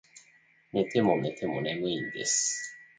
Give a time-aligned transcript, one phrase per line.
[0.73, 2.75] 寝ても寝ても眠いんです